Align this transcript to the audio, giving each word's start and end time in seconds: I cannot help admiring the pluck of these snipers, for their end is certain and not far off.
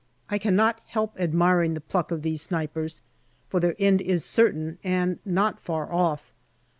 I 0.31 0.39
cannot 0.39 0.81
help 0.87 1.19
admiring 1.19 1.75
the 1.75 1.79
pluck 1.79 2.09
of 2.09 2.23
these 2.23 2.41
snipers, 2.41 3.03
for 3.49 3.59
their 3.59 3.75
end 3.77 4.01
is 4.01 4.25
certain 4.25 4.79
and 4.83 5.19
not 5.25 5.59
far 5.59 5.93
off. 5.93 6.33